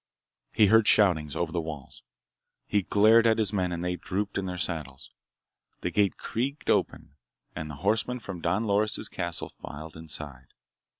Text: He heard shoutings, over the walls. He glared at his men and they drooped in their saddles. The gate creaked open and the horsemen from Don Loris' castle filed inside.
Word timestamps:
He 0.51 0.65
heard 0.65 0.87
shoutings, 0.87 1.35
over 1.35 1.51
the 1.51 1.61
walls. 1.61 2.01
He 2.65 2.81
glared 2.81 3.27
at 3.27 3.37
his 3.37 3.53
men 3.53 3.71
and 3.71 3.85
they 3.85 3.97
drooped 3.97 4.35
in 4.39 4.47
their 4.47 4.57
saddles. 4.57 5.11
The 5.81 5.91
gate 5.91 6.17
creaked 6.17 6.71
open 6.71 7.17
and 7.55 7.69
the 7.69 7.75
horsemen 7.85 8.17
from 8.17 8.41
Don 8.41 8.63
Loris' 8.65 9.07
castle 9.07 9.49
filed 9.49 9.95
inside. 9.95 10.55